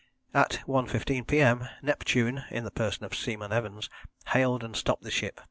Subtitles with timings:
[0.33, 1.67] At 1.15 P.M.
[1.83, 3.87] Neptune in the person of Seaman Evans
[4.29, 5.39] hailed and stopped the ship.